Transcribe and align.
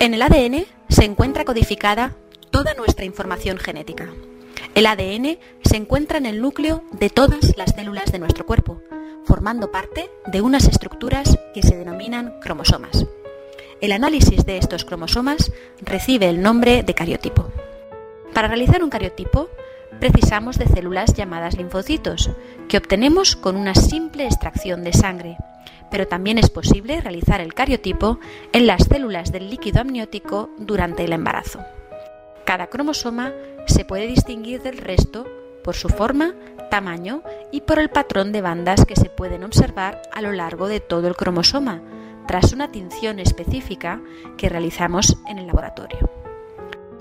En 0.00 0.12
el 0.12 0.22
ADN 0.22 0.66
se 0.88 1.04
encuentra 1.04 1.44
codificada 1.44 2.14
toda 2.50 2.74
nuestra 2.74 3.04
información 3.04 3.58
genética. 3.58 4.08
El 4.74 4.86
ADN 4.86 5.38
se 5.64 5.76
encuentra 5.76 6.18
en 6.18 6.26
el 6.26 6.42
núcleo 6.42 6.84
de 6.92 7.10
todas 7.10 7.56
las 7.56 7.74
células 7.74 8.12
de 8.12 8.18
nuestro 8.18 8.44
cuerpo, 8.44 8.80
formando 9.24 9.70
parte 9.70 10.10
de 10.26 10.42
unas 10.42 10.66
estructuras 10.68 11.38
que 11.54 11.62
se 11.62 11.76
denominan 11.76 12.38
cromosomas. 12.40 13.06
El 13.80 13.92
análisis 13.92 14.44
de 14.44 14.58
estos 14.58 14.84
cromosomas 14.84 15.52
recibe 15.80 16.28
el 16.28 16.42
nombre 16.42 16.82
de 16.82 16.94
cariotipo. 16.94 17.50
Para 18.32 18.48
realizar 18.48 18.82
un 18.82 18.90
cariotipo 18.90 19.48
precisamos 20.00 20.58
de 20.58 20.66
células 20.66 21.14
llamadas 21.14 21.56
linfocitos, 21.56 22.30
que 22.68 22.78
obtenemos 22.78 23.36
con 23.36 23.56
una 23.56 23.74
simple 23.74 24.24
extracción 24.24 24.82
de 24.82 24.92
sangre, 24.92 25.36
pero 25.90 26.06
también 26.06 26.38
es 26.38 26.50
posible 26.50 27.00
realizar 27.00 27.40
el 27.40 27.54
cariotipo 27.54 28.18
en 28.52 28.66
las 28.66 28.84
células 28.84 29.32
del 29.32 29.50
líquido 29.50 29.80
amniótico 29.80 30.50
durante 30.58 31.04
el 31.04 31.12
embarazo. 31.12 31.60
Cada 32.44 32.66
cromosoma 32.66 33.32
se 33.66 33.84
puede 33.84 34.06
distinguir 34.06 34.62
del 34.62 34.78
resto 34.78 35.26
por 35.62 35.74
su 35.74 35.88
forma, 35.88 36.34
tamaño 36.70 37.22
y 37.50 37.62
por 37.62 37.78
el 37.78 37.88
patrón 37.88 38.32
de 38.32 38.42
bandas 38.42 38.84
que 38.84 38.96
se 38.96 39.08
pueden 39.08 39.44
observar 39.44 40.02
a 40.12 40.20
lo 40.20 40.32
largo 40.32 40.68
de 40.68 40.80
todo 40.80 41.08
el 41.08 41.16
cromosoma, 41.16 41.80
tras 42.26 42.52
una 42.52 42.70
tinción 42.70 43.18
específica 43.18 44.00
que 44.36 44.48
realizamos 44.48 45.16
en 45.28 45.38
el 45.38 45.46
laboratorio. 45.46 46.10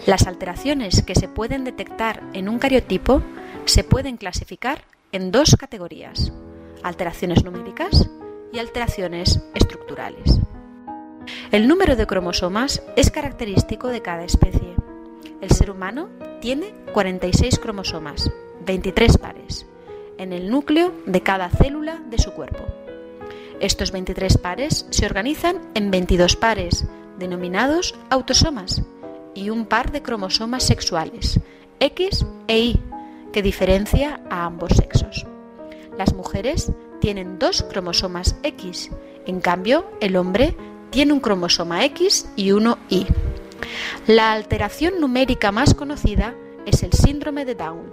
Las 0.06 0.28
alteraciones 0.28 1.02
que 1.04 1.16
se 1.16 1.28
pueden 1.28 1.64
detectar 1.64 2.24
en 2.34 2.50
un 2.50 2.60
cariotipo 2.60 3.22
se 3.66 3.84
pueden 3.84 4.18
clasificar 4.18 4.84
en 5.12 5.32
dos 5.32 5.56
categorías, 5.58 6.34
alteraciones 6.84 7.44
numéricas 7.44 8.10
y 8.54 8.60
alteraciones 8.60 9.42
estructurales. 9.56 10.40
El 11.52 11.68
número 11.68 11.96
de 11.96 12.08
cromosomas 12.08 12.84
es 12.96 13.12
característico 13.12 13.88
de 13.88 14.02
cada 14.02 14.24
especie. 14.24 14.76
El 15.42 15.52
ser 15.52 15.72
humano 15.72 16.10
tiene 16.40 16.74
46 16.94 17.60
cromosomas, 17.60 18.32
23 18.66 19.18
pares, 19.18 19.66
en 20.18 20.32
el 20.32 20.50
núcleo 20.50 20.94
de 21.06 21.22
cada 21.22 21.50
célula 21.50 22.00
de 22.10 22.20
su 22.20 22.32
cuerpo. 22.32 22.64
Estos 23.60 23.92
23 23.92 24.38
pares 24.38 24.86
se 24.90 25.06
organizan 25.06 25.62
en 25.74 25.90
22 25.90 26.36
pares, 26.36 26.86
denominados 27.18 27.96
autosomas, 28.10 28.84
y 29.34 29.50
un 29.50 29.66
par 29.66 29.92
de 29.92 30.02
cromosomas 30.02 30.64
sexuales, 30.64 31.40
X 31.80 32.26
e 32.48 32.60
Y, 32.60 32.80
que 33.32 33.42
diferencia 33.42 34.22
a 34.30 34.46
ambos 34.46 34.74
sexos. 34.74 35.26
Las 35.98 36.14
mujeres 36.14 36.72
tienen 37.04 37.38
dos 37.38 37.64
cromosomas 37.64 38.38
X, 38.44 38.90
en 39.26 39.42
cambio 39.42 39.86
el 40.00 40.16
hombre 40.16 40.56
tiene 40.90 41.12
un 41.12 41.20
cromosoma 41.20 41.84
X 41.84 42.30
y 42.38 42.54
uno 42.54 42.78
Y. 42.88 43.06
La 44.08 44.32
alteración 44.32 45.02
numérica 45.02 45.52
más 45.52 45.74
conocida 45.74 46.34
es 46.66 46.82
el 46.82 46.94
síndrome 46.94 47.44
de 47.44 47.56
Down. 47.56 47.92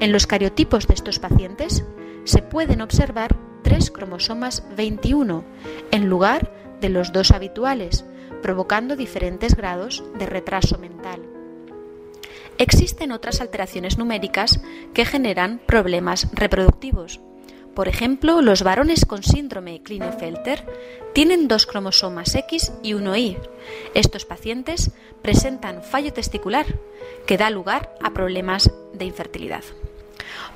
En 0.00 0.10
los 0.10 0.26
cariotipos 0.26 0.88
de 0.88 0.94
estos 0.94 1.20
pacientes 1.20 1.84
se 2.24 2.42
pueden 2.42 2.80
observar 2.80 3.36
tres 3.62 3.92
cromosomas 3.92 4.64
21 4.76 5.44
en 5.92 6.08
lugar 6.10 6.50
de 6.80 6.88
los 6.88 7.12
dos 7.12 7.30
habituales, 7.30 8.04
provocando 8.42 8.96
diferentes 8.96 9.54
grados 9.54 10.02
de 10.18 10.26
retraso 10.26 10.78
mental. 10.78 11.20
Existen 12.58 13.12
otras 13.12 13.40
alteraciones 13.40 13.98
numéricas 13.98 14.60
que 14.94 15.04
generan 15.04 15.60
problemas 15.64 16.26
reproductivos. 16.32 17.20
Por 17.74 17.88
ejemplo, 17.88 18.42
los 18.42 18.62
varones 18.62 19.06
con 19.06 19.22
síndrome 19.22 19.82
Klinefelter 19.82 20.66
tienen 21.14 21.48
dos 21.48 21.66
cromosomas 21.66 22.34
X 22.34 22.72
y 22.82 22.94
uno 22.94 23.16
Y. 23.16 23.38
Estos 23.94 24.26
pacientes 24.26 24.90
presentan 25.22 25.82
fallo 25.82 26.12
testicular, 26.12 26.66
que 27.26 27.38
da 27.38 27.48
lugar 27.48 27.94
a 28.02 28.10
problemas 28.10 28.70
de 28.92 29.06
infertilidad. 29.06 29.64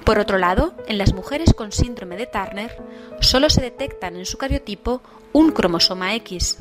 Por 0.05 0.19
otro 0.19 0.39
lado, 0.39 0.75
en 0.89 0.99
las 0.99 1.15
mujeres 1.15 1.55
con 1.55 1.73
síndrome 1.73 2.17
de 2.17 2.27
Turner 2.27 2.77
solo 3.21 3.49
se 3.49 3.63
detectan 3.63 4.17
en 4.17 4.27
su 4.27 4.37
cariotipo 4.37 5.01
un 5.33 5.53
cromosoma 5.53 6.15
X, 6.17 6.59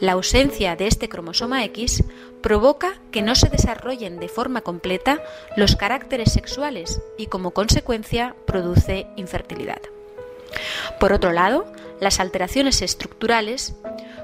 la 0.00 0.12
ausencia 0.12 0.76
de 0.76 0.86
este 0.86 1.08
cromosoma 1.08 1.64
X 1.64 2.04
provoca 2.42 3.00
que 3.10 3.22
no 3.22 3.34
se 3.34 3.48
desarrollen 3.48 4.18
de 4.18 4.28
forma 4.28 4.60
completa 4.60 5.22
los 5.56 5.76
caracteres 5.76 6.32
sexuales 6.32 7.00
y 7.16 7.26
como 7.26 7.52
consecuencia 7.52 8.34
produce 8.46 9.06
infertilidad. 9.16 9.80
Por 11.00 11.12
otro 11.12 11.32
lado, 11.32 11.66
las 12.00 12.20
alteraciones 12.20 12.82
estructurales 12.82 13.74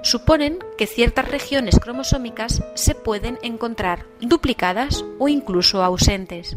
suponen 0.02 0.58
que 0.76 0.86
ciertas 0.86 1.28
regiones 1.28 1.78
cromosómicas 1.78 2.62
se 2.74 2.94
pueden 2.94 3.38
encontrar 3.42 4.06
duplicadas 4.20 5.04
o 5.18 5.28
incluso 5.28 5.82
ausentes. 5.82 6.56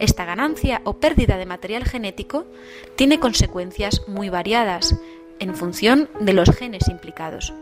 Esta 0.00 0.24
ganancia 0.24 0.80
o 0.84 0.98
pérdida 0.98 1.36
de 1.36 1.46
material 1.46 1.84
genético 1.84 2.46
tiene 2.96 3.20
consecuencias 3.20 4.02
muy 4.08 4.30
variadas 4.30 4.96
en 5.38 5.54
función 5.54 6.08
de 6.20 6.32
los 6.32 6.50
genes 6.50 6.88
implicados. 6.88 7.52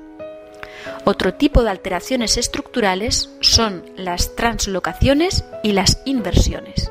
Otro 1.05 1.35
tipo 1.35 1.63
de 1.63 1.71
alteraciones 1.71 2.37
estructurales 2.37 3.31
son 3.41 3.85
las 3.97 4.35
translocaciones 4.37 5.45
y 5.63 5.73
las 5.73 6.01
inversiones. 6.05 6.91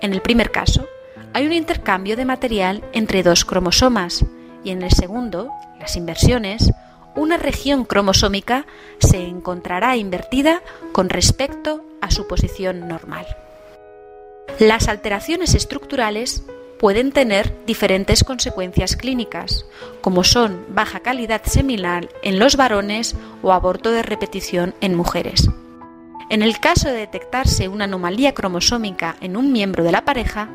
En 0.00 0.12
el 0.12 0.22
primer 0.22 0.50
caso, 0.50 0.86
hay 1.32 1.46
un 1.46 1.52
intercambio 1.52 2.16
de 2.16 2.24
material 2.24 2.82
entre 2.92 3.22
dos 3.22 3.44
cromosomas 3.44 4.24
y 4.64 4.70
en 4.70 4.82
el 4.82 4.90
segundo, 4.92 5.50
las 5.78 5.96
inversiones, 5.96 6.72
una 7.14 7.36
región 7.36 7.84
cromosómica 7.84 8.66
se 8.98 9.22
encontrará 9.22 9.96
invertida 9.96 10.62
con 10.92 11.08
respecto 11.08 11.84
a 12.00 12.10
su 12.10 12.26
posición 12.26 12.88
normal. 12.88 13.26
Las 14.58 14.88
alteraciones 14.88 15.54
estructurales 15.54 16.42
pueden 16.78 17.12
tener 17.12 17.52
diferentes 17.66 18.24
consecuencias 18.24 18.96
clínicas, 18.96 19.66
como 20.00 20.24
son 20.24 20.64
baja 20.68 21.00
calidad 21.00 21.42
seminal 21.44 22.08
en 22.22 22.38
los 22.38 22.56
varones 22.56 23.16
o 23.42 23.52
aborto 23.52 23.90
de 23.90 24.02
repetición 24.02 24.74
en 24.80 24.94
mujeres. 24.94 25.48
En 26.28 26.42
el 26.42 26.58
caso 26.58 26.88
de 26.88 26.98
detectarse 26.98 27.68
una 27.68 27.84
anomalía 27.84 28.34
cromosómica 28.34 29.16
en 29.20 29.36
un 29.36 29.52
miembro 29.52 29.84
de 29.84 29.92
la 29.92 30.04
pareja, 30.04 30.48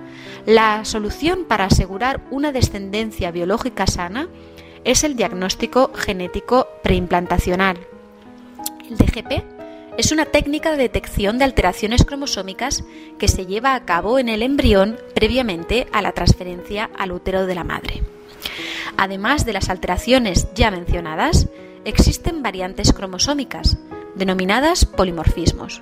la 0.45 0.83
solución 0.83 1.45
para 1.45 1.65
asegurar 1.65 2.21
una 2.29 2.51
descendencia 2.51 3.31
biológica 3.31 3.87
sana 3.87 4.27
es 4.83 5.03
el 5.03 5.15
diagnóstico 5.15 5.91
genético 5.95 6.67
preimplantacional. 6.83 7.77
El 8.89 8.97
DGP 8.97 9.60
es 9.97 10.11
una 10.11 10.25
técnica 10.25 10.71
de 10.71 10.77
detección 10.77 11.37
de 11.37 11.45
alteraciones 11.45 12.05
cromosómicas 12.05 12.83
que 13.19 13.27
se 13.27 13.45
lleva 13.45 13.75
a 13.75 13.85
cabo 13.85 14.19
en 14.19 14.29
el 14.29 14.41
embrión 14.41 14.97
previamente 15.13 15.87
a 15.91 16.01
la 16.01 16.13
transferencia 16.13 16.89
al 16.97 17.11
útero 17.11 17.45
de 17.45 17.55
la 17.55 17.63
madre. 17.63 18.01
Además 18.97 19.45
de 19.45 19.53
las 19.53 19.69
alteraciones 19.69 20.47
ya 20.55 20.71
mencionadas, 20.71 21.47
existen 21.85 22.43
variantes 22.43 22.93
cromosómicas, 22.93 23.77
denominadas 24.15 24.85
polimorfismos. 24.85 25.81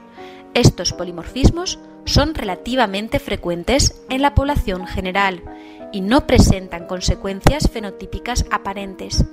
Estos 0.53 0.93
polimorfismos 0.93 1.79
son 2.05 2.33
relativamente 2.33 3.19
frecuentes 3.19 4.01
en 4.09 4.21
la 4.21 4.33
población 4.33 4.87
general 4.87 5.43
y 5.91 6.01
no 6.01 6.25
presentan 6.25 6.87
consecuencias 6.87 7.69
fenotípicas 7.71 8.45
aparentes, 8.51 9.25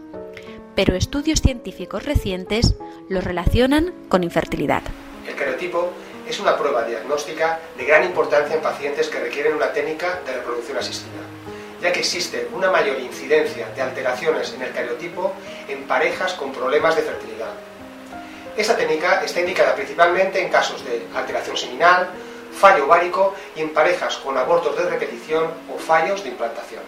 pero 0.77 0.95
estudios 0.95 1.41
científicos 1.41 2.05
recientes 2.05 2.77
los 3.09 3.25
relacionan 3.25 3.93
con 4.09 4.23
infertilidad. 4.23 4.83
El 5.27 5.35
cariotipo 5.35 5.91
es 6.29 6.39
una 6.39 6.57
prueba 6.57 6.85
diagnóstica 6.85 7.59
de 7.77 7.85
gran 7.85 8.05
importancia 8.05 8.55
en 8.55 8.63
pacientes 8.63 9.09
que 9.09 9.19
requieren 9.19 9.55
una 9.55 9.73
técnica 9.73 10.21
de 10.27 10.35
reproducción 10.35 10.77
asistida, 10.77 11.23
ya 11.81 11.93
que 11.93 12.01
existe 12.01 12.49
una 12.53 12.71
mayor 12.71 13.01
incidencia 13.01 13.69
de 13.75 13.83
alteraciones 13.83 14.53
en 14.53 14.63
el 14.63 14.73
cariotipo 14.73 15.33
en 15.67 15.85
parejas 15.85 16.35
con 16.35 16.53
problemas 16.53 16.95
de 16.95 17.03
fertilidad. 17.03 17.55
Esta 18.57 18.77
técnica 18.77 19.23
está 19.25 19.41
indicada 19.41 19.75
principalmente 19.75 20.41
en 20.41 20.51
casos 20.51 20.85
de 20.85 21.07
alteración 21.15 21.57
seminal, 21.57 22.09
fallo 22.53 22.87
ovárico 22.87 23.35
y 23.55 23.61
en 23.61 23.71
parejas 23.71 24.17
con 24.19 24.37
abortos 24.37 24.77
de 24.77 24.89
repetición 24.89 25.51
o 25.75 25.79
fallos 25.79 26.23
de 26.23 26.31
implantación. 26.31 26.83